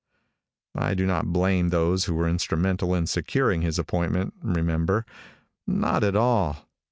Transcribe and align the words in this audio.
I 0.73 0.95
do 0.95 1.05
not 1.05 1.31
blame 1.31 1.69
those 1.69 2.05
who 2.05 2.15
were 2.15 2.27
instrumental 2.27 2.95
in 2.95 3.05
securing 3.05 3.61
his 3.61 3.77
appointment, 3.77 4.33
remember. 4.41 5.05
Not 5.67 6.03
at 6.03 6.15
all. 6.15 6.67